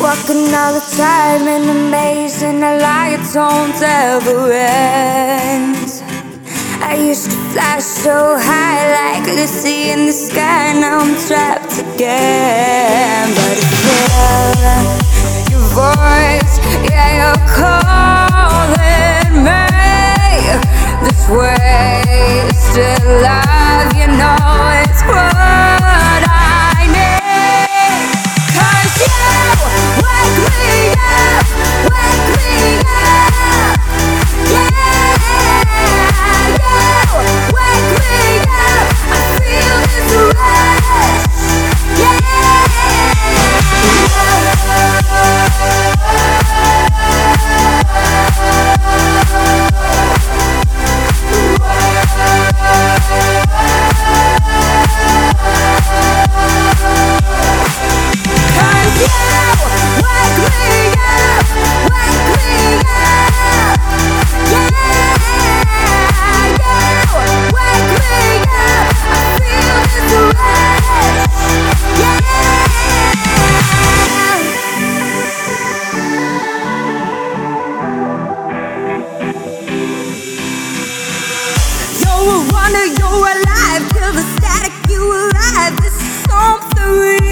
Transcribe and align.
walking 0.00 0.52
all 0.54 0.74
the 0.74 0.84
time 0.96 1.48
in 1.48 1.68
a 1.68 1.90
maze 1.90 2.42
and 2.42 2.62
the 2.62 2.78
lights 2.80 3.34
don't 3.34 3.80
ever 3.80 4.52
end. 4.52 6.02
I 6.82 6.96
used 6.96 7.30
to 7.30 7.36
fly 7.52 7.78
so 7.78 8.36
high 8.38 8.82
like 8.98 9.26
Lucy 9.26 9.90
in 9.90 10.06
the 10.06 10.12
sky, 10.12 10.72
now 10.72 10.98
I'm 11.00 11.16
trapped 11.26 11.78
again. 11.78 13.34
But 13.34 13.58
it's 13.58 15.50
your 15.50 15.66
voice, 15.74 16.54
yeah, 16.90 17.25
wonder, 82.52 82.86
you're 82.98 83.28
alive. 83.34 83.82
Till 83.92 84.12
the 84.12 84.24
static 84.36 84.72
you 84.90 85.02
arrive. 85.12 85.76
This 85.82 85.94
is 85.94 86.14
something 86.30 86.90
real. 87.00 87.25